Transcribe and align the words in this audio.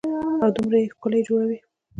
او 0.41 0.49
دومره 0.55 0.77
يې 0.81 0.91
ښکلي 0.93 1.19
جوړوي. 1.27 1.59